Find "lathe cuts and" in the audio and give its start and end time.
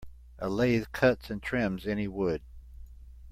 0.49-1.43